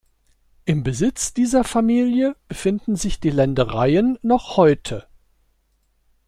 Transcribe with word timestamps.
Im 0.65 0.81
Besitz 0.81 1.31
dieser 1.31 1.63
Familie 1.63 2.35
befinden 2.47 2.95
sich 2.95 3.19
die 3.19 3.29
Ländereien 3.29 4.17
noch 4.23 4.57
heute. 4.57 5.05